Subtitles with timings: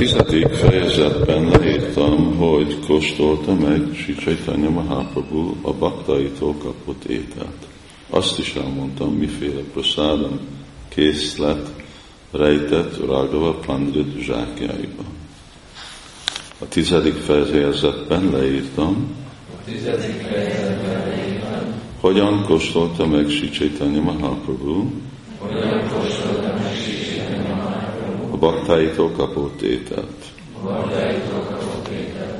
[0.00, 7.66] tizedik fejezetben leírtam, hogy kóstolta meg Sri Chaitanya Mahaprabhu a baktaitól kapott ételt.
[8.10, 10.40] Azt is elmondtam, miféle prasádam
[10.88, 11.70] készlet
[12.30, 15.02] rejtett Ragava Pandrit zsákjaiba.
[16.58, 19.14] A tizedik fejezetben leírtam,
[19.56, 24.90] a tizedik fejezetben leírtam hogyan kóstolta meg Sri Chaitanya Mahaprabhu,
[25.38, 26.19] hogyan kóstolta
[28.40, 30.24] baktáitól kapott ételt.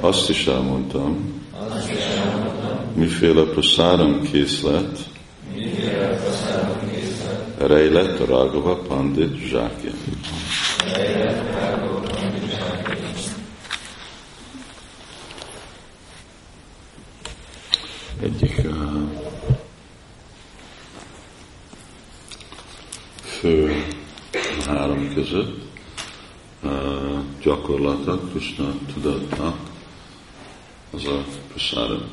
[0.00, 1.42] Azt is elmondtam,
[2.94, 4.98] miféle prasáram készlet,
[7.58, 9.90] rejlett a Rágava Pandit zsákja.
[18.22, 18.74] Egyik uh,
[23.24, 23.84] fő
[24.66, 25.69] három között
[27.50, 29.56] gyakorlata Krishna tudatnak
[30.90, 32.08] az a prasára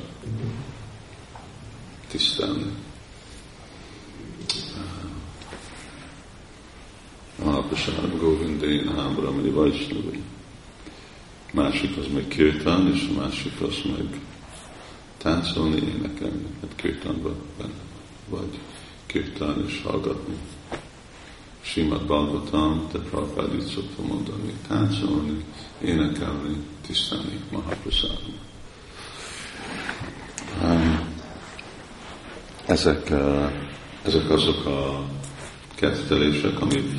[2.08, 2.66] tisztelni.
[7.44, 10.24] Mahaprasad Govindé Nábramani Vajsnavi.
[11.52, 14.22] Másik az meg kirtán, és a másik az meg
[15.18, 16.46] táncolni, énekelni.
[16.62, 17.82] Hát kirtánban benne
[18.30, 18.60] vagy
[19.06, 20.36] kirtán és hallgatni.
[21.78, 25.44] Simad Bhagavatam, de Prabhupád így szokta mondani, táncolni,
[25.82, 28.36] énekelni, tisztelni Mahaprasadnak.
[30.64, 31.00] Um,
[32.66, 33.52] ezek, uh,
[34.04, 35.04] ezek azok a
[35.76, 36.92] kettelések, amit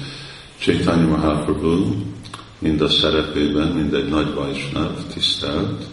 [0.59, 1.95] Chaitanya Mahaprabhu
[2.59, 5.85] mind a szerepében, mind egy nagy vajsnáv tisztelt,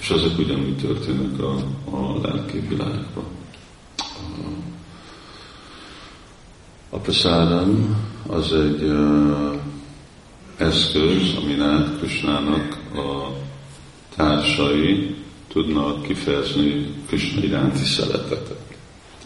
[0.00, 1.54] és azok ugyanúgy történnek a,
[1.90, 3.43] a lelki világban.
[7.04, 9.54] Prasádam az egy uh,
[10.56, 13.28] eszköz, amin át Krishnának a
[14.16, 15.14] társai
[15.48, 18.76] tudnak kifejezni Krishna iránti szeretetet.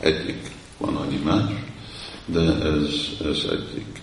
[0.00, 1.50] Egyik, van annyi más,
[2.27, 2.94] de ez,
[3.25, 4.03] ez egyik.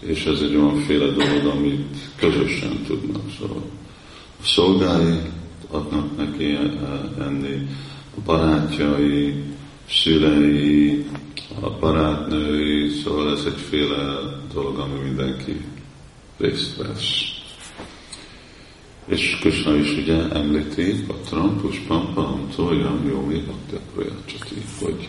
[0.00, 3.22] És ez egy olyanféle dolog, amit közösen tudnak.
[3.38, 3.62] Szóval
[4.40, 5.20] a szolgái
[5.70, 6.58] adnak neki
[7.18, 7.68] enni,
[8.16, 9.44] a barátjai,
[9.88, 11.04] szülei,
[11.60, 14.20] a barátnői, szóval ez egyféle
[14.52, 15.64] dolog, ami mindenki
[16.38, 17.34] részt vesz.
[19.06, 25.08] És Krishna is ugye említi, Patram, Puspam, Pam, Toljam, Jómi, Bhakti, Projacsati, hogy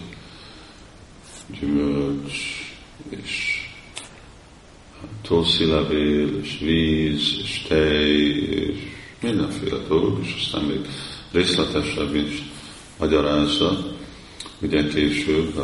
[1.60, 2.34] gyümölcs,
[3.10, 3.66] és
[5.60, 8.80] levél, és víz, és tej, és
[9.22, 10.80] mindenféle dolog, és aztán még
[11.32, 12.44] részletesebb is
[13.00, 13.97] magyarázza,
[14.62, 15.56] ugye később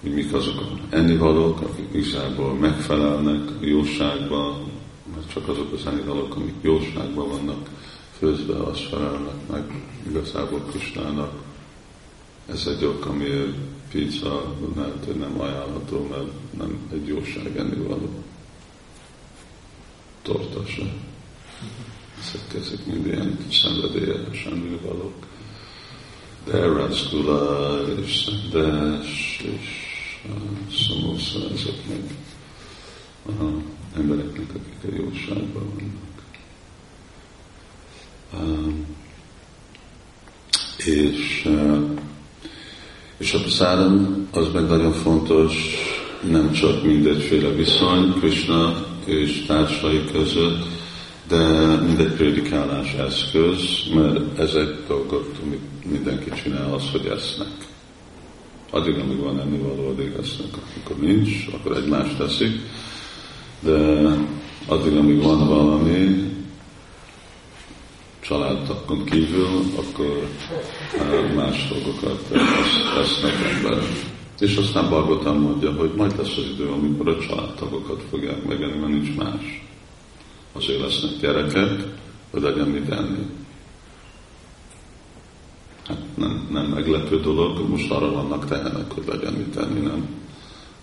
[0.00, 4.70] hogy mik azok a ennivalók, akik igazából megfelelnek a jóságban,
[5.14, 7.68] mert csak azok az ennivalók, amik jóságban vannak
[8.18, 11.32] főzve, az felelnek meg igazából Kristának.
[12.46, 13.54] Ez egy ok, amiért
[13.90, 18.08] pizza lehet, nem ajánlható, mert nem egy jóság ennivaló.
[20.22, 20.82] Torta se.
[22.20, 25.26] Ezek, ezek mind ilyen szenvedélyes ennivalók.
[26.50, 29.88] Racgula és szendes és
[30.72, 32.14] szomósza ezeknek
[33.26, 33.34] az
[33.96, 36.06] embereknek, akik a jóságban vannak.
[40.76, 41.48] És,
[43.16, 45.54] és a prasadam az meg nagyon fontos,
[46.30, 50.77] nem csak mindegyféle viszony Krishna és társai között,
[51.28, 53.60] de mindegy prédikálás eszköz,
[53.94, 57.68] mert ezek dolgok, amit mindenki csinál, az, hogy esznek
[58.70, 62.60] addig, amíg van ennivaló, addig esznek, amikor nincs, akkor egymást teszik,
[63.60, 63.76] de
[64.66, 66.26] addig, amíg van valami
[68.20, 70.28] családtakon kívül, akkor
[70.98, 72.22] eh, más dolgokat
[72.94, 73.84] tesznek emberek.
[74.38, 78.92] És aztán Bargotán mondja, hogy majd lesz az idő, amikor a családtagokat fogják megenni, mert
[78.92, 79.67] nincs más.
[80.58, 81.84] Azért lesznek gyerekek,
[82.30, 83.26] hogy legyen mit enni
[85.88, 90.08] hát nem, nem meglepő dolog, most arra vannak tehenek, hogy legyen mit tenni, nem?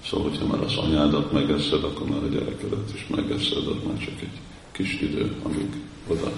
[0.05, 4.21] Szóval, hogyha már az anyádat megeszed, akkor már a gyerekedet is megeszed, az már csak
[4.21, 4.39] egy
[4.71, 5.69] kis idő, amíg
[6.07, 6.31] oda,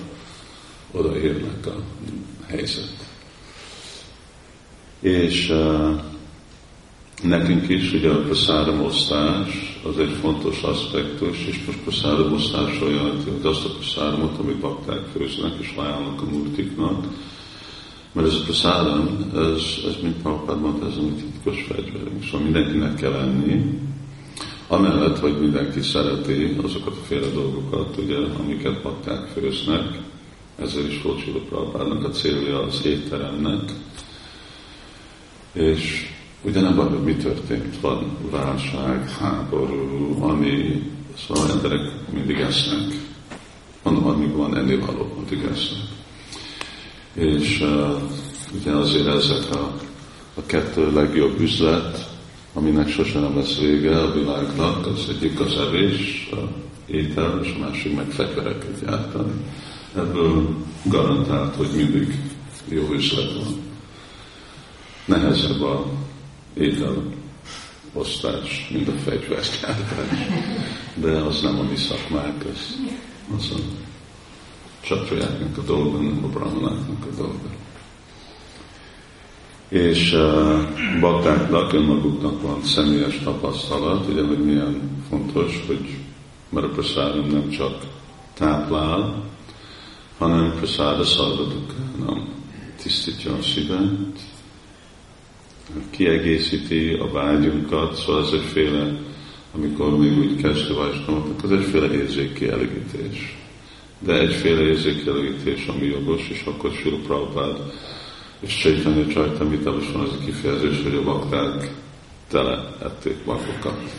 [0.92, 1.76] oda érnek a
[2.46, 3.10] helyzet.
[5.00, 6.02] És uh,
[7.24, 13.66] nekünk is ugye a praszáramosztás az egy fontos aspektus, és most praszáramosztás olyan, hogy azt
[13.66, 17.06] a praszáramot, amit bakták főznek és ajánlnak a multiknak,
[18.12, 22.24] mert ez a prasádam, ez, ez mint Prabhupád mondta, ez a titkos fegyverünk.
[22.24, 23.80] Szóval mindenkinek kell enni,
[24.70, 30.00] Amellett, hogy mindenki szereti azokat a féle dolgokat, ugye, amiket bakták főznek,
[30.60, 33.72] ezzel is volt Prabhupádnak a célja az étteremnek,
[35.54, 36.07] és
[36.42, 40.84] hogy mi történt, van válság, háború, ami,
[41.18, 41.80] szóval emberek
[42.14, 43.00] mindig esznek.
[43.84, 45.88] Mondom, amíg van ennivaló, addig esznek.
[47.14, 48.02] És uh,
[48.60, 49.74] ugye azért ezek a,
[50.34, 52.10] a kettő legjobb üzlet,
[52.54, 57.60] aminek sosem nem lesz vége a világnak, az egyik az evés, a étel, és a
[57.60, 59.32] másik meg fegyvereket gyártani.
[59.96, 62.20] Ebből garantált, hogy mindig
[62.68, 63.56] jó üzlet van.
[65.06, 65.86] Nehezebb a
[66.60, 67.04] étel
[67.94, 70.28] osztás, mint a fegyvergyártás.
[70.96, 72.78] De az nem a mi szakmák, az,
[73.38, 73.60] az a
[74.82, 77.56] csatrojáknak a dolga, nem a brahmanáknak a dolga.
[79.70, 85.98] És uh, baktáknak, önmaguknak van személyes tapasztalat, ugye, hogy milyen fontos, hogy
[86.50, 87.86] mert a prasárom nem csak
[88.34, 89.24] táplál,
[90.18, 91.04] hanem prasáda
[92.06, 92.34] nem
[92.82, 94.20] tisztítja a szívet,
[95.90, 99.00] kiegészíti a vágyunkat, szóval ez egyféle,
[99.56, 103.38] amikor még úgy kezdő vajsnavoknak, az egyféle érzékkielégítés.
[104.00, 107.74] De egyféle érzékkielégítés, ami jogos, és akkor Sila Prabhupád
[108.40, 111.72] és Csaitanya Csajtamita is van az a kifejezés, hogy a bakták
[112.28, 113.96] tele ették magukat.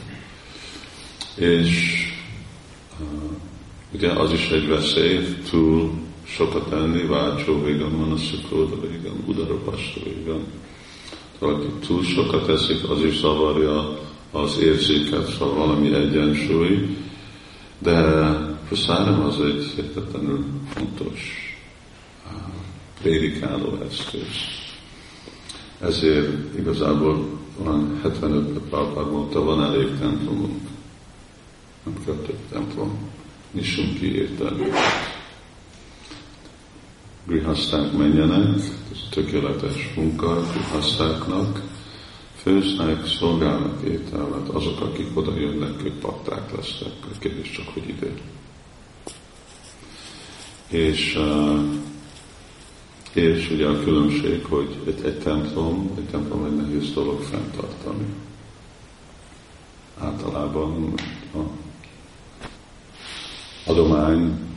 [1.34, 2.02] És
[3.00, 3.06] uh,
[3.92, 5.18] ugye az is egy veszély,
[5.50, 5.92] túl
[6.24, 10.46] sokat enni, váltsó végem van a szükóda végem, udarapasztó végem.
[11.38, 13.98] Valaki túl sokat eszik, az is zavarja
[14.30, 16.96] az érzéket, szóval valami egyensúly,
[17.78, 18.02] de
[18.68, 20.44] praszáram az egy hihetetlenül
[20.74, 21.48] fontos
[23.02, 24.66] prédikáló eszköz.
[25.80, 30.68] Ezért igazából van 75 Prabhupád mondta, van elég templomunk.
[31.84, 32.98] Nem kell több templom.
[33.52, 34.72] Nyissunk ki értelmét.
[37.28, 38.56] Grihaszták menjenek,
[38.92, 41.62] ez tökéletes munka grihasztáknak,
[42.34, 48.12] főznek, szolgálnak ételmet, azok, akik oda jönnek, ők pakták lesznek, a kérdés csak, hogy ide.
[50.68, 51.60] És uh,
[53.12, 58.06] és ugye a különbség, hogy egy, egy templom, egy templom egy nehéz dolog fenntartani.
[59.98, 60.94] Általában
[61.34, 61.38] a
[63.70, 64.47] adomány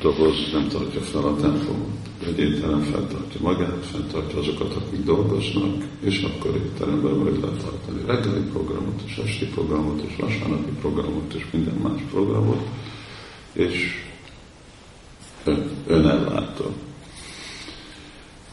[0.00, 1.88] doboz nem tartja fel a templomot.
[2.26, 8.44] Egy étterem fenntartja magát, fenntartja azokat, akik dolgoznak, és akkor étteremben majd lehet tartani reggeli
[8.52, 12.62] programot, és esti programot, és vasárnapi programot, és minden más programot,
[13.52, 14.04] és
[15.44, 16.64] ön, önellátó.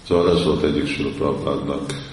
[0.07, 2.09] Szóval ez volt egyik Prabhupádnak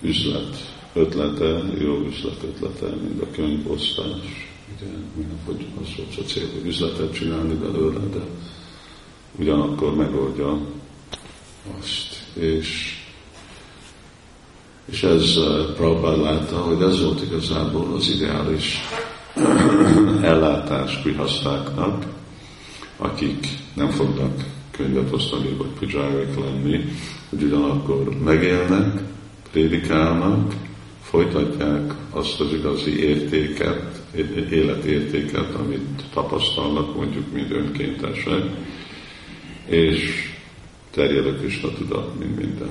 [0.00, 4.45] üzlet ötlete, jó üzlet ötlete, mint a könyvosztás.
[4.74, 8.20] Ugye, minden, hogy az volt a cél, hogy üzletet csinálni belőle, de
[9.38, 10.60] ugyanakkor megoldja
[11.78, 12.24] azt.
[12.34, 12.98] És,
[14.84, 18.80] és ez uh, Prabhupád látta, hogy ez volt igazából az ideális
[20.22, 22.04] ellátás prihasztáknak,
[22.96, 26.84] akik nem fognak könyvet osztani, vagy pujárik lenni,
[27.28, 29.00] hogy ugyanakkor megélnek,
[29.50, 30.54] prédikálnak,
[31.02, 33.85] folytatják azt az igazi értéket,
[34.50, 38.42] életértéket, amit tapasztalnak, mondjuk, mint önkéntesek,
[39.66, 40.30] és
[40.90, 42.70] terjed a Krishna tudat, mint minden.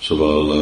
[0.00, 0.54] Szóval,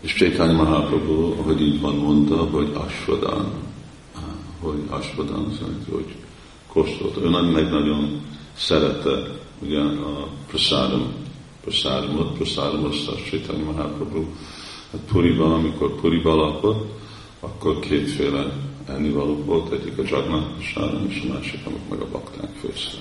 [0.00, 3.52] és Csaitanya Mahaprabhu, ahogy így van mondta, hogy Ashvadan,
[4.60, 5.52] hogy Aspadan,
[5.90, 6.14] hogy
[6.66, 7.16] kóstolt.
[7.16, 8.20] Ő meg nagyon
[8.56, 11.12] szerette ugye a prasádam,
[11.64, 14.24] prasádamot, prasádam azt a Chaitanya Mahaprabhu.
[14.92, 17.00] Hát Puriban, amikor Puriban lakott,
[17.40, 18.52] akkor kétféle
[18.88, 23.00] ennivaló volt, egyik a Jagnat prasádam, és a másik, amit meg a bakták főztek.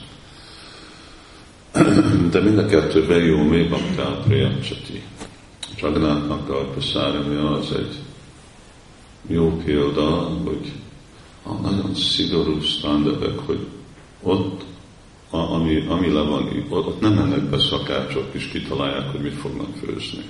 [2.31, 5.01] De mind a kettőben jó mély baktál Priyamcsati.
[5.77, 7.95] Jagnatnak a prasádamja az egy
[9.27, 10.09] jó példa,
[10.43, 10.71] hogy
[11.43, 13.65] a nagyon szigorú standardek, hogy
[14.21, 14.63] ott,
[15.31, 19.75] a, ami, ami le van, ott, nem mennek be szakácsok, és kitalálják, hogy mit fognak
[19.75, 20.23] főzni.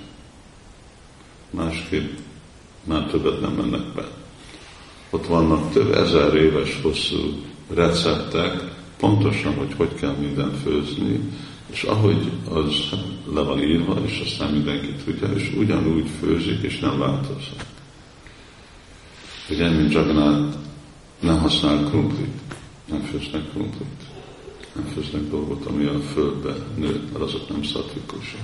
[1.50, 2.17] Másképp
[2.84, 4.08] már többet nem mennek be.
[5.10, 7.17] Ott vannak több ezer éves hosszú
[7.74, 8.63] receptek,
[8.98, 11.20] pontosan, hogy hogy kell mindent főzni,
[11.72, 12.89] és ahogy az
[13.34, 17.65] le van írva, és aztán mindenki tudja, és ugyanúgy főzik, és nem változik.
[19.50, 20.55] Ugye, mint Jagannath
[21.20, 22.41] nem használ krumplit,
[22.86, 24.11] nem főznek krumplit,
[24.75, 28.39] nem főznek dolgot, ami a földbe nőtt, mert azok nem szatvikusok.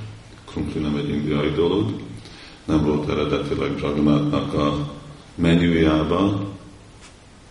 [0.46, 2.02] Krumpli nem egy indiai dolog,
[2.66, 4.94] nem volt eredetileg Jagannathnak a
[5.36, 6.48] menüjában,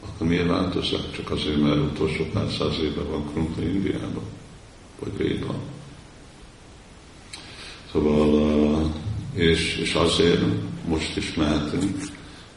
[0.00, 1.10] akkor miért változzák?
[1.10, 4.24] Csak azért, mert utolsó pár száz éve van krumpli Indiában,
[4.98, 5.54] vagy répa.
[7.92, 8.92] Szóval,
[9.34, 10.42] és, és azért
[10.88, 11.98] most is mehetünk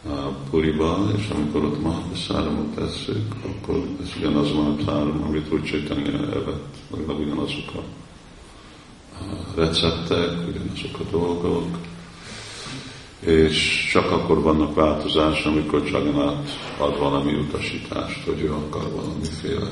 [0.08, 6.76] a Puriba, és amikor ott Mahaprasáramot tesszük, akkor ez ugyanaz Mahaprasáram, amit úgy Csaitanya elvett,
[6.96, 7.84] legalább ugyanazok a
[9.56, 11.78] receptek, ugyanazok a dolgok,
[13.20, 19.70] és csak akkor vannak változás, amikor Csaganát ad valami utasítást, hogy ő akar valamiféle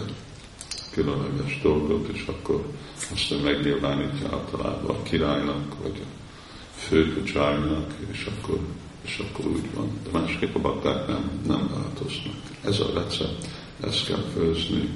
[0.92, 2.66] különleges dolgot, és akkor
[3.14, 6.10] azt megnyilvánítja általában a királynak, vagy a
[6.78, 8.60] főköcsárnak, és akkor,
[9.08, 9.90] és akkor úgy van.
[10.04, 12.36] De másképp a bakták nem, nem változnak.
[12.66, 13.48] Ez a recept,
[13.84, 14.90] ezt kell főzni,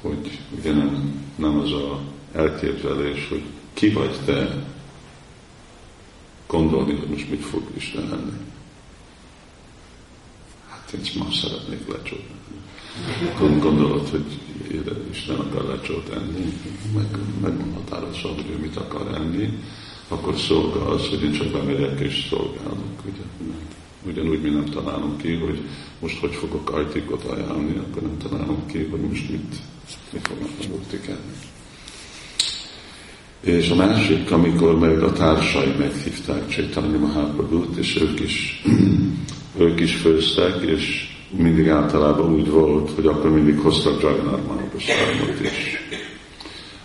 [0.00, 2.00] hogy ugye nem, nem az a
[2.32, 3.42] elképzelés, hogy
[3.72, 4.64] ki vagy te,
[6.46, 8.36] gondolni, hogy most mit fog Isten lenni.
[10.68, 12.24] Hát én ma szeretnék lecsót.
[13.38, 14.40] Gondolod, hogy
[15.10, 16.52] Isten akar lecsót enni,
[16.94, 17.06] meg,
[17.40, 19.58] meg határozza, hogy ő mit akar enni,
[20.08, 23.02] akkor szolga az, hogy én csak bemegyek és szolgálok.
[23.04, 23.52] Ugye?
[24.06, 25.60] Ugyanúgy mi nem találom ki, hogy
[26.00, 29.54] most hogy fogok ajtikot ajánlani, akkor nem találom ki, hogy most mit,
[30.12, 31.36] mit fognak a enni.
[33.40, 38.62] És a másik, amikor meg a társai meghívták Csaitanya Mahaprabhut, és ők is,
[39.58, 45.76] ők is főztek, és mindig általában úgy volt, hogy akkor mindig hoztak Jagannath Mahaprabhut is.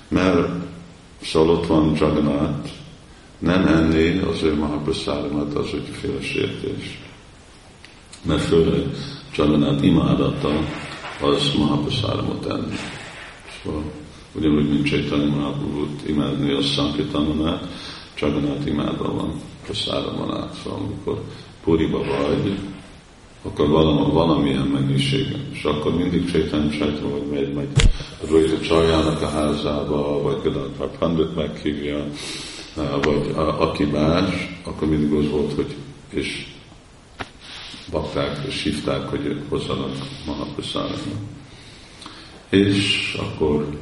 [0.07, 0.49] Mert
[1.21, 2.69] szóval ott van Jagannath,
[3.41, 6.99] nem enni az ő Mahaprabhut, az féle sértés.
[8.25, 8.83] Mert főleg
[9.35, 10.49] Jagannath imádata
[11.21, 12.75] az Mahaprabhut enni.
[13.63, 13.83] Szóval
[14.35, 17.67] ugyanúgy, mint Csaitanya Mahaprabhut imádni a Sankirtananát,
[18.13, 19.33] Csaganát imádva van,
[19.65, 21.23] praszára van át, szóval amikor
[21.63, 22.57] Puriba vagy,
[23.43, 27.67] akkor valami, valamilyen mennyiségen, és akkor mindig Csaitanya Csaitanya, vagy megy, megy
[28.61, 32.05] a Csajának a házába, vagy például Pandit meghívja,
[32.75, 35.75] vagy aki más, akkor mindig az volt, hogy
[36.09, 36.45] és
[37.91, 40.95] bakták, és hívták, hogy hozzanak Mahaprasára.
[42.49, 43.79] És akkor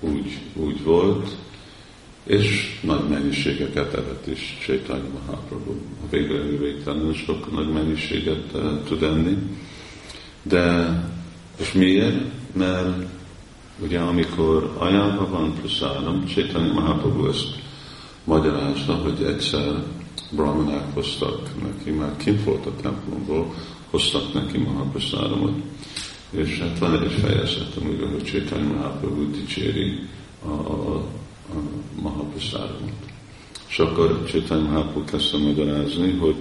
[0.00, 1.36] úgy, úgy volt,
[2.24, 5.72] és nagy mennyiségeket evett is Csaitanya Mahaprabhu.
[6.04, 9.36] A végre végtelenül sok nagy mennyiséget uh, tud enni.
[10.42, 10.92] De,
[11.60, 12.24] és miért?
[12.52, 13.06] Mert
[13.78, 17.66] ugye amikor ajánlva van prasáram, Csaitanya Mahaprabhu ezt
[18.28, 19.82] magyarázta, hogy egyszer
[20.30, 23.54] brahmanák hoztak neki, már kint volt a templomból,
[23.90, 25.54] hoztak neki Mahaprasáramot,
[26.30, 29.98] és hát van egy fejezet, amiben a Csaitanya Mahaprabhu dicséri
[30.44, 30.96] a, a,
[31.50, 31.56] a
[32.02, 32.92] Mahaprasáramot.
[33.68, 36.36] És akkor Csaitanya Mahaprabhu kezdte magyarázni, hogy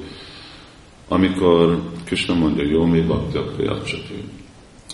[1.08, 4.24] amikor Krishna mondja, jó, mi bakti a priyacsati,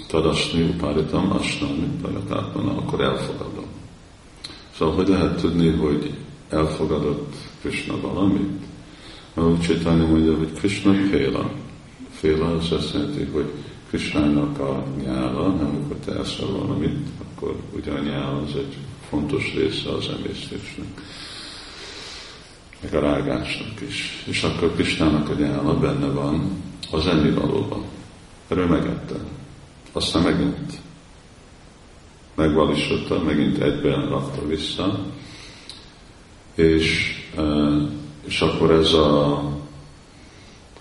[0.07, 3.65] tadasni upáritam asnani pajatátmana, akkor elfogadom.
[4.77, 6.13] Szóval hogy lehet tudni, hogy
[6.53, 8.63] elfogadott Krishna valamit?
[9.33, 11.51] Ahogy Csaitanya mondja, hogy Krishna féla.
[12.11, 13.51] Féla az azt jelenti, hogy
[13.93, 18.77] Krisnának a nyála, amikor te eszel valamit, akkor ugye a nyál az egy
[19.09, 20.87] fontos része az emésztésnek,
[22.81, 24.23] meg a rágásnak is.
[24.25, 27.83] És akkor Krisnának a nyála benne van az ennivalóban.
[28.47, 29.15] Erről megette.
[29.91, 30.79] Aztán megint
[32.35, 35.05] megvalisotta, megint egyben rakta vissza,
[36.55, 37.15] és,
[38.25, 39.43] és akkor ez a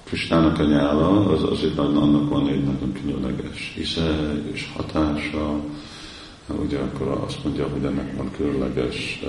[0.04, 5.60] Kristának a nyála, az azért annak van egy nagyon különleges íze és hatása,
[6.46, 9.22] ugye akkor azt mondja, hogy ennek van különleges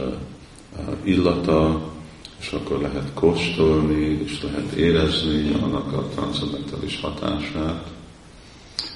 [1.03, 1.91] illata,
[2.39, 7.87] és akkor lehet kóstolni, és lehet érezni annak a transzendentális hatását.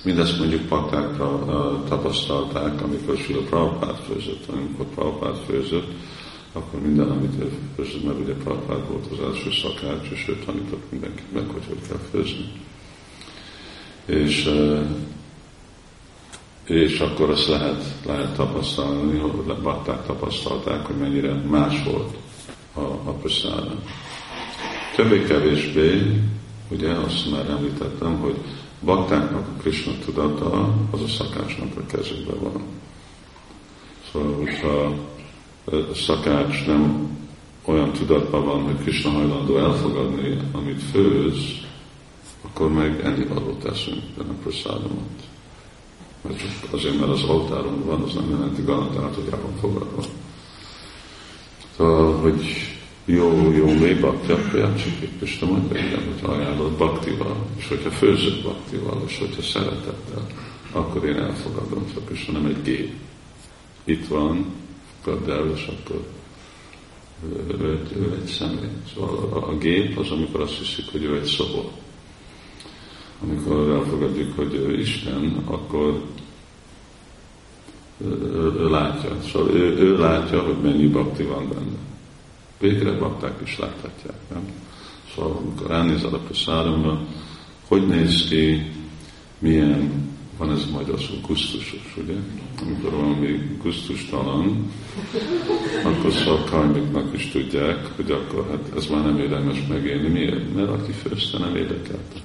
[0.04, 5.92] Mindezt mondjuk paktákra tapasztalták, amikor Sula Prabhupád főzött, amikor Prabhupád főzött,
[6.58, 10.92] akkor minden, amit ő főzött, mert ugye Prabhupád volt az első szakács, és ő tanított
[10.92, 12.52] mindenkit meg, hogy hogy kell főzni.
[14.06, 14.50] És,
[16.64, 22.18] és akkor azt lehet, lehet tapasztalni, hogy bakták tapasztalták, hogy mennyire más volt
[22.74, 23.82] a, a praszáda.
[24.96, 26.22] Többé-kevésbé,
[26.70, 28.36] ugye azt már említettem, hogy
[28.80, 32.62] baktáknak a Krishna tudata az a szakácsnak a kezében van.
[34.12, 34.96] Szóval, hogyha
[35.94, 37.10] szakács nem
[37.66, 41.36] olyan tudatban van, hogy Krishna hajlandó elfogadni, amit főz,
[42.42, 45.22] akkor meg enni valót teszünk benne praszádomot.
[46.22, 50.04] Mert csak azért, mert az oltáron van, az nem jelenti garantált, hogy el van fogadva.
[51.76, 52.42] Szóval, hogy
[53.06, 57.90] jó, jó mély bakti, akkor játszik itt Pista mondja, igen, hogy ajánlod baktival, és hogyha
[57.90, 60.28] főzök baktival, és hogyha szeretettel,
[60.72, 62.94] akkor én elfogadom, csak Pista nem egy gép.
[63.84, 64.46] Itt van,
[65.08, 66.06] el, és akkor
[67.62, 68.70] ő, ő, egy személy.
[68.94, 71.72] Szóval a, a gép az, amikor azt hiszik, hogy ő egy szobor.
[73.22, 76.02] Amikor elfogadjuk, hogy ő Isten, akkor
[77.98, 79.22] ő, ő, ő látja.
[79.32, 81.78] Szóval ő, ő látja, hogy mennyi bakti van benne.
[82.60, 84.52] Végre bakták is láthatják, nem?
[85.16, 87.06] Szóval amikor elnézel a praszáramra,
[87.68, 88.72] hogy néz ki,
[89.40, 92.16] milyen, van ez magyar szó, gusztusos, ugye?
[92.62, 94.72] Amikor valami gusztustalan,
[95.84, 100.08] akkor szakkarmiknak is tudják, hogy akkor hát ez már nem érdemes megélni.
[100.08, 100.56] Miért?
[100.56, 102.20] Mert aki főzte nem érdekelte.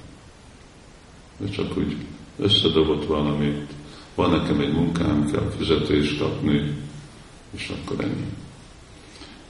[1.37, 1.95] De csak úgy
[2.39, 3.71] összedobott valamit,
[4.15, 6.73] van nekem egy munkám, kell fizetést kapni,
[7.51, 8.25] és akkor ennyi.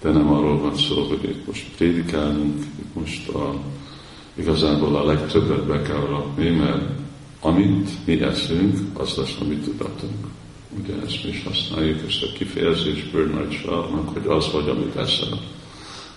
[0.01, 3.55] De nem arról van szó, hogy itt most prédikálunk, itt most a,
[4.33, 7.02] igazából a legtöbbet be kell rakni, mert
[7.45, 10.27] amit mi eszünk, az lesz a mi tudatunk.
[10.79, 15.39] Ugye ezt mi is használjuk, ezt a kifejezést Bernard Shaw-nak, hogy az vagy, amit eszel.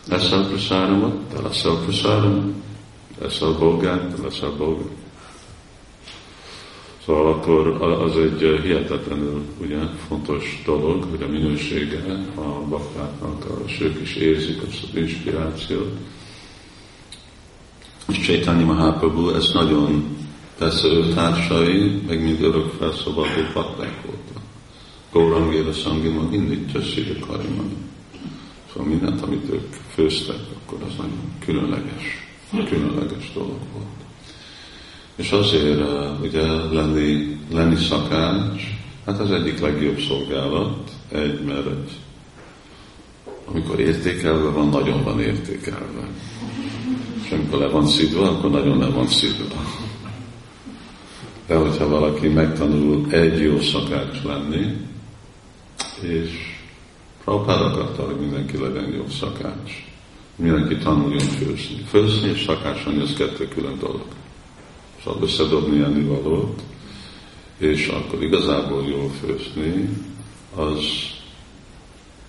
[0.09, 2.55] Eszel praszáramat, te leszel praszáramat,
[3.23, 5.05] eszel bolgát, te leszel bolgát.
[7.05, 9.79] Szóval akkor az egy hihetetlenül ugye,
[10.09, 12.03] fontos dolog, hogy a minősége
[12.35, 15.93] a baktáknak, és ők is érzik azt az inspirációt.
[18.09, 20.16] És Csaitanya Mahaprabhu, ez nagyon,
[20.59, 24.43] persze ő társai, meg mind örök felszabadult bakták voltak.
[25.13, 27.77] Gaurangéra Sangima mindig többszíre karimani.
[28.73, 32.27] Szóval mindent, amit ők főztek, akkor az nagyon különleges,
[32.69, 33.87] különleges dolog volt.
[35.17, 38.63] És azért uh, ugye lenni, lenni szakács,
[39.07, 41.91] hát az egyik legjobb szolgálat, egy, mert egy,
[43.45, 46.09] amikor értékelve van, nagyon van értékelve.
[47.25, 49.66] És amikor le van szidva, akkor nagyon le van szidva.
[51.47, 54.77] De hogyha valaki megtanul egy jó szakács lenni,
[56.01, 56.31] és
[57.25, 59.85] Prabhupád akarta, hogy mindenki legyen jó szakács.
[60.37, 61.83] Mindenki tanuljon főzni.
[61.89, 64.05] Főzni és szakácsolni, az kettő külön dolog
[65.07, 66.63] szóval összedobni ennivalót,
[67.59, 69.89] és akkor igazából jó főzni,
[70.55, 70.79] az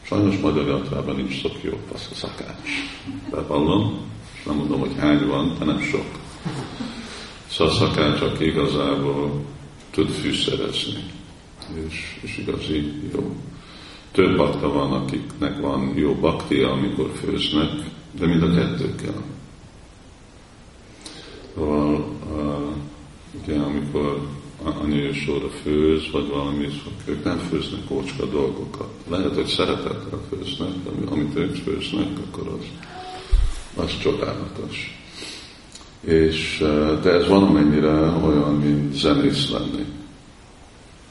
[0.01, 2.69] sajnos magyar nyelvben nincs sok jó az a szakács.
[3.31, 3.99] Bevallom,
[4.33, 6.05] és nem mondom, hogy hány van, de nem sok.
[7.49, 9.45] Szóval szakács, aki igazából
[9.91, 11.03] tud fűszerezni,
[11.87, 13.35] és, és igazi jó.
[14.11, 17.69] Több bakta van, akiknek van jó baktia, amikor főznek,
[18.11, 19.23] de mind a kettő kell.
[21.55, 22.09] Szóval
[23.43, 24.27] ugye, amikor
[24.63, 26.67] anya sorra főz, vagy valami,
[27.05, 28.89] ők nem főznek kocska dolgokat.
[29.09, 32.65] Lehet, hogy szeretettel főznek, de amit ők főznek, akkor az,
[33.83, 34.96] az csodálatos.
[36.07, 36.57] És,
[37.01, 39.85] de ez valamennyire olyan, mint zenész lenni.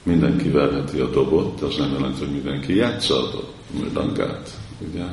[0.03, 4.51] Mindenki verheti a dobot, az nem jelenti, hogy mindenki játsza a dobot,
[4.91, 5.05] ugye?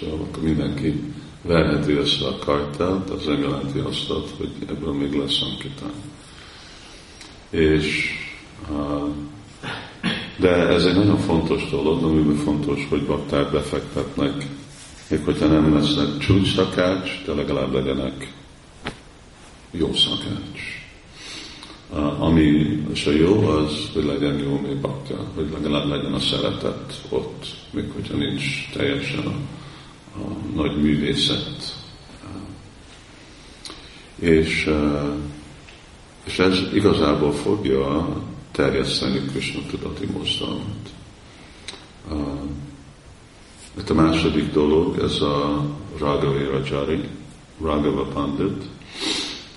[0.00, 1.02] Szóval akkor mindenki
[1.42, 5.92] verheti össze a kartelt, az nem jelenti azt, hogy ebből még lesz ankitán.
[7.50, 8.10] És
[10.36, 14.46] de ez egy nagyon fontos dolog, amiben fontos, hogy bakták befektetnek,
[15.08, 18.32] még hogyha nem lesznek csúcs szakács, de legalább legyenek
[19.78, 20.60] jó szakács.
[22.18, 27.46] Ami a jó az, hogy legyen jó még baktya, hogy legalább legyen a szeretet ott,
[27.70, 29.34] még hogyha nincs teljesen a
[30.14, 31.76] a nagy művészet.
[34.18, 34.70] És,
[36.24, 38.08] és ez igazából fogja
[38.50, 40.92] terjeszteni Krishna tudati mozdalmat.
[43.78, 45.64] Itt a második dolog, ez a
[45.98, 47.08] Raghavi Rajari,
[47.60, 48.64] Raghava Pandit.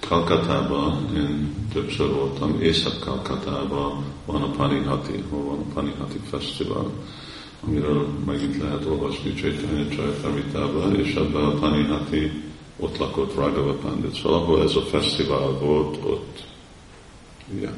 [0.08, 6.91] Kalkatában én többször voltam, Észak-Kalkatában van a Panihati, hol van a Panihati Fesztivál,
[7.67, 12.32] amiről megint lehet olvasni Csaitanya Csajtamitában, és ebben a Taninati
[12.80, 14.15] ott lakott Raghava Pandit.
[14.15, 16.43] Szóval ahol ez a fesztivál volt, ott,
[17.56, 17.74] igen,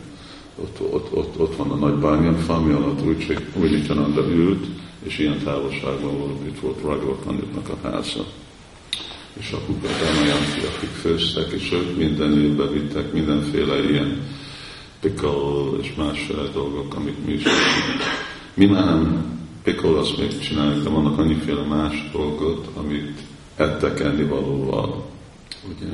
[0.62, 3.92] ott, ott, ott, ott van a nagy bányaffa, ami alatt úgy, úgy
[4.28, 4.66] ült,
[5.04, 8.26] és ilyen távolságban volt, itt volt Raghava Panditnak a háza.
[9.34, 14.28] És a Hugadamayanti, akik főztek, és ők minden évben vittek mindenféle ilyen
[15.00, 17.44] pickle és más dolgok, amit mi is
[18.54, 19.38] Mi már nem.
[19.64, 23.20] Pikol azt még csináljuk, de vannak annyiféle más dolgot, amit
[23.56, 25.06] ettek ennivalóval,
[25.70, 25.88] ugye,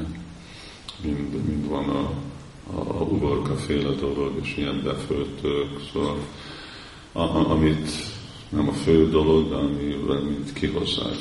[1.01, 2.11] mind, mind van a,
[2.73, 6.17] a, a uborka féle dolog, és ilyen befőttök, szóval
[7.11, 7.89] a, a, amit
[8.49, 11.17] nem a fő dolog, amire mint kihozzák.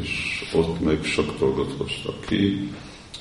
[0.00, 2.70] És ott meg sok dolgot hoztak ki,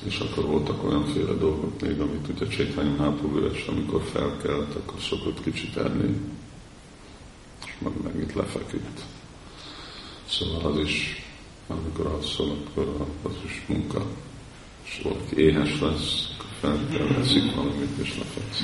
[0.03, 5.77] és akkor voltak olyanféle dolgok még, amit ugye Csétány Mahaprabhu amikor felkelt, akkor szokott kicsit
[5.77, 6.15] enni,
[7.65, 9.01] és meg megint lefeküdt.
[10.29, 11.25] Szóval az is,
[11.67, 14.05] amikor alszol, akkor az is munka.
[14.83, 16.35] És valaki éhes lesz,
[16.71, 18.61] kell veszik valamit, és lefeksz.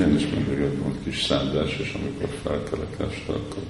[0.00, 3.62] Én is mindig volt kis szándás, és amikor felkelek este, akkor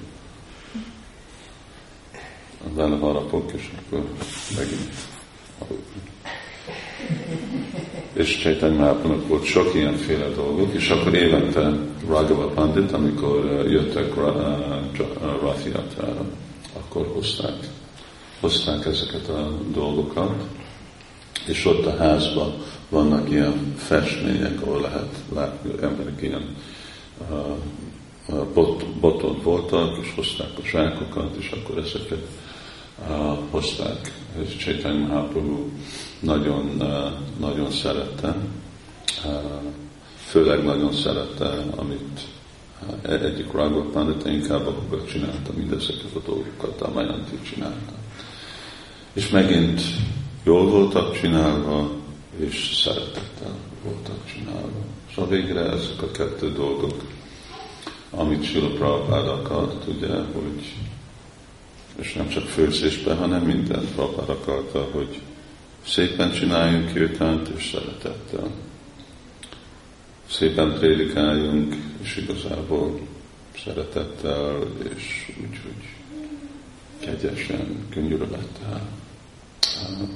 [2.74, 4.04] vele harapok, és akkor
[4.56, 4.90] megint.
[8.12, 11.72] És Csaitany Mahaprabhu volt sok ilyenféle dolgok, és akkor évente
[12.08, 14.14] Raghava Pandit, amikor jöttek
[15.40, 16.26] Rathiatára,
[16.72, 17.56] akkor hozták,
[18.42, 20.44] hozták ezeket a dolgokat,
[21.46, 22.52] és ott a házban
[22.88, 26.56] vannak ilyen festmények, ahol lehet látni, emberek ilyen
[28.54, 32.26] bot, boton voltak, és hozták a zsákokat, és akkor ezeket
[33.08, 34.12] uh, hozták.
[34.42, 35.68] És Csaitany Mahaprabhu
[36.20, 38.36] nagyon, uh, nagyon szerette,
[40.16, 42.20] főleg nagyon szerette, amit
[43.02, 48.01] egyik Raghav Pandita inkább akkor csinálta mindezeket a dolgokat, amelyen csinálta.
[49.12, 49.80] És megint
[50.42, 51.90] jól voltak csinálva,
[52.36, 54.84] és szeretettel voltak csinálva.
[55.14, 57.02] Szóval végre ezek a kettő dolgok,
[58.10, 60.74] amit Sila Prabhupád akart, ugye, hogy
[61.96, 65.20] és nem csak főzésben, hanem minden Prabhupád akarta, hogy
[65.86, 68.50] szépen csináljunk kirtánt és szeretettel.
[70.30, 73.00] Szépen prédikáljunk, és igazából
[73.64, 74.58] szeretettel,
[74.96, 75.94] és úgy, hogy
[76.98, 79.01] kegyesen, könyörülettel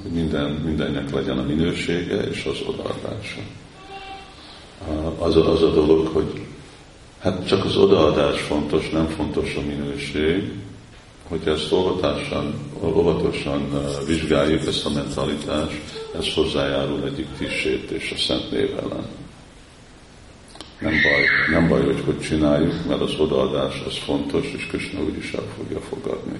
[0.01, 3.41] hogy minden, mindennek legyen a minősége és az odaadása.
[5.19, 6.41] Az a, az a dolog, hogy
[7.19, 10.51] hát csak az odaadás fontos, nem fontos a minőség,
[11.27, 15.81] hogy ezt óvatosan, óvatosan vizsgáljuk ezt a mentalitást,
[16.17, 17.27] ez hozzájárul egyik
[17.89, 19.07] és a szent név ellen.
[20.79, 25.31] Nem baj, nem baj, hogy hogy csináljuk, mert az odaadás az fontos, és Krishna úgyis
[25.31, 26.39] el fogja fogadni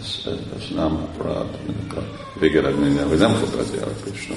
[0.00, 2.02] ez, ez, ez nem aminek a
[2.38, 4.34] végeredménye, hogy nem fogadja el Krishna.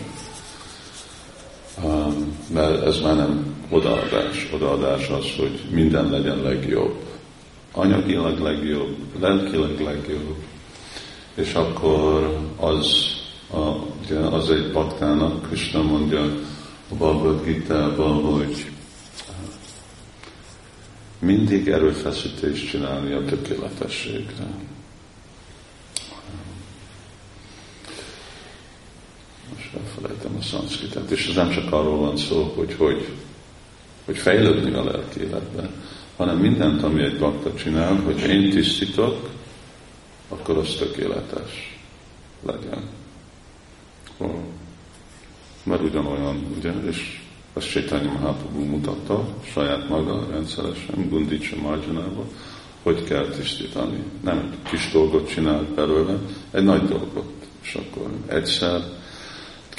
[1.83, 4.49] Um, mert ez már nem odaadás.
[4.53, 6.95] Odaadás az, hogy minden legyen legjobb.
[7.71, 10.35] Anyagilag legjobb, lelkileg legjobb.
[11.35, 12.87] És akkor az,
[13.53, 13.59] a,
[14.03, 16.21] ugye, az egy baktának, Krishna mondja
[16.89, 18.71] a Bhagavad Gita-ban, hogy
[21.19, 24.47] mindig erőfeszítést csinálni a tökéletességre.
[30.41, 33.07] A szanszkritet, és ez nem csak arról van szó, hogy hogy,
[34.05, 35.69] hogy fejlődni a lelki életben,
[36.17, 39.29] hanem mindent, ami egy bakta csinál, hogy én tisztítok,
[40.29, 41.79] akkor az tökéletes
[42.45, 42.89] legyen.
[44.17, 44.35] Oh.
[45.63, 47.21] Mert ugyanolyan, ugye, és
[47.53, 52.25] ezt Sétányi Mahaprabhu mutatta saját maga rendszeresen, Gundicsa Marjanában,
[52.83, 54.03] hogy kell tisztítani.
[54.23, 56.17] Nem egy kis dolgot csinál belőle,
[56.51, 57.31] egy nagy dolgot.
[57.61, 58.81] És akkor egyszer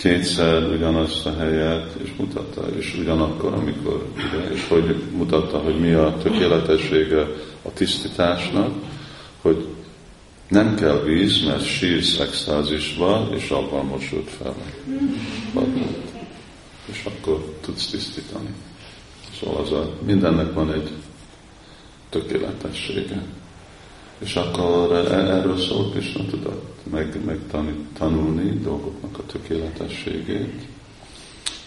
[0.02, 5.92] kétszer ugyanazt a helyet, és mutatta, és ugyanakkor, amikor, ugye, és hogy mutatta, hogy mi
[5.92, 7.20] a tökéletessége
[7.62, 8.74] a tisztításnak,
[9.40, 9.66] hogy
[10.48, 14.54] nem kell víz, mert sírsz extázisba, és abban mosult fel.
[16.84, 18.54] És akkor tudsz tisztítani.
[19.40, 20.90] Szóval az a, mindennek van egy
[22.08, 23.22] tökéletessége.
[24.22, 27.38] És akkor erről szól Krishna tudat, meg, meg
[27.98, 30.66] tanulni dolgoknak a tökéletességét.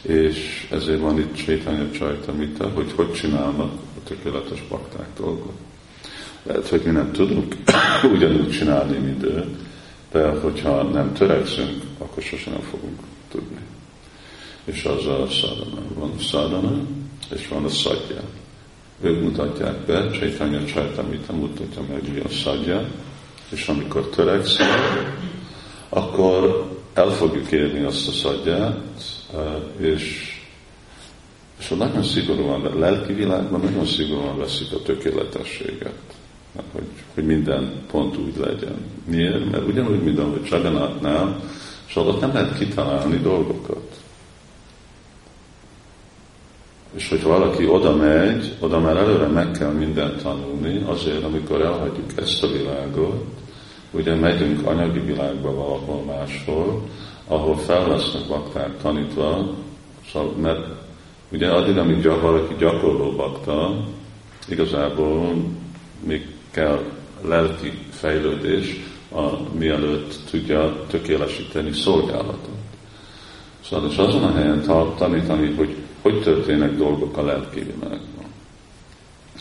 [0.01, 5.57] És ezért van itt Csaitanya Csajtamita, hogy hogy csinálnak a tökéletes bakták dolgot.
[6.43, 7.55] Lehet, hogy mi nem tudunk
[8.13, 9.45] ugyanúgy csinálni, mint ő,
[10.11, 12.99] de hogyha nem törekszünk, akkor sosem nem fogunk
[13.31, 13.59] tudni.
[14.65, 15.81] És az a szadana.
[15.93, 16.81] Van a szadana,
[17.33, 18.21] és van a szadja
[19.01, 22.87] ők mutatják be, Csaitanya Csaitamita mutatja meg, mi a szadja,
[23.49, 24.77] és amikor törekszel,
[25.89, 28.79] akkor el fogjuk érni azt a szadját,
[29.77, 30.33] és,
[31.59, 35.99] és a nagyon szigorúan, a lelki világban nagyon szigorúan veszik a tökéletességet,
[36.71, 38.75] hogy, hogy minden pont úgy legyen.
[39.05, 39.51] Miért?
[39.51, 41.43] Mert ugyanúgy, mint ahogy Csaganatnál,
[41.87, 43.84] és ott nem lehet kitalálni dolgokat.
[46.95, 52.11] És hogyha valaki oda megy, oda már előre meg kell mindent tanulni, azért, amikor elhagyjuk
[52.15, 53.23] ezt a világot,
[53.91, 56.81] ugye megyünk anyagi világba valahol máshol,
[57.27, 59.53] ahol fel bakták tanítva,
[60.11, 60.83] szóval, mert
[61.31, 63.85] Ugye addig, amíg valaki gyakorló bakta,
[64.47, 65.33] igazából
[66.03, 66.83] még kell
[67.21, 68.79] lelki fejlődés,
[69.11, 69.21] a,
[69.57, 72.57] mielőtt tudja tökélesíteni szolgálatot.
[73.69, 74.61] Szóval és azon a helyen
[74.97, 78.25] tanítani, hogy hogy történnek dolgok a lelki világban.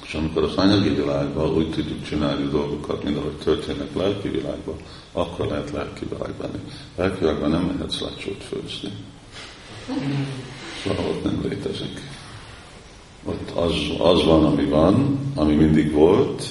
[0.05, 4.75] És amikor az anyagi világban úgy tudjuk csinálni dolgokat, mint ahogy történnek lelki világban,
[5.13, 6.51] akkor lehet lelki világban.
[6.97, 8.91] Lelki világban nem mehetsz lecsót főzni.
[10.83, 12.01] Szóval ott nem létezik.
[13.25, 16.45] Ott az, az van, ami van, ami mindig volt,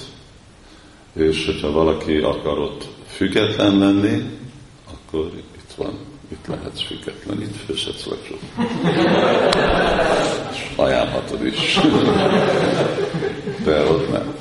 [1.12, 4.22] és hogyha valaki akar ott független lenni,
[4.92, 8.06] akkor itt van, itt lehetsz független, itt főzhetsz.
[10.52, 11.78] És ajánlhatod is.
[13.64, 14.34] De ott nem.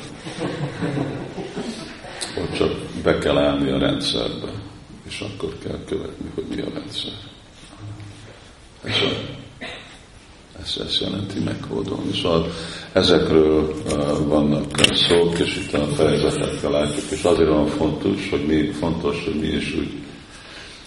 [2.38, 2.72] Ott csak
[3.04, 4.52] be kell állni a rendszerbe,
[5.08, 7.14] és akkor kell követni, hogy mi a rendszer.
[8.84, 9.42] Ez, a,
[10.62, 12.14] ez, ez jelenti meghódolni.
[12.14, 12.52] Szóval
[12.94, 18.72] ezekről uh, vannak szók, és itt a fejezetekkel látjuk, és azért van fontos, hogy mi,
[18.72, 20.03] fontos, hogy mi is úgy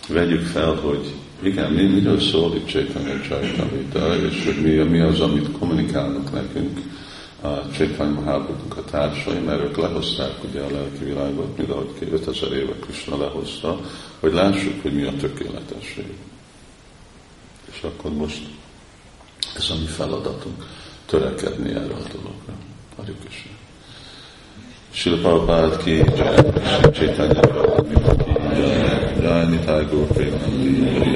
[0.08, 5.20] vegyük fel, hogy igen, mi, miről szól itt Csaitanya Csaitamita, és hogy mi, mi az,
[5.20, 6.80] amit kommunikálnak nekünk
[7.42, 12.52] a Csaitanya Mahábudnak a társai, mert ők lehozták ugye a lelki világot, mint ahogy 5000
[12.52, 13.80] éve Krishna lehozta,
[14.20, 16.14] hogy lássuk, hogy mi a tökéletesség.
[17.72, 18.40] És akkor most
[19.56, 20.66] ez a mi feladatunk,
[21.06, 22.54] törekedni erre a dologra.
[22.96, 23.48] Hagyjuk is.
[24.90, 26.36] Sila Prabhupád ki, Jai,
[26.92, 28.32] Chaitanya Prabhupád ki,
[29.36, 30.06] anni, sai, come.
[30.16, 31.06] Ecco,